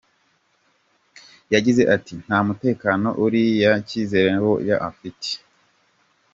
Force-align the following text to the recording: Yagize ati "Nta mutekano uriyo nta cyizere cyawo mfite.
Yagize 1.53 1.81
ati 1.95 2.13
"Nta 2.25 2.37
mutekano 2.47 3.07
uriyo 3.23 3.67
nta 3.69 3.77
cyizere 3.87 4.27
cyawo 4.33 4.53
mfite. 4.93 5.29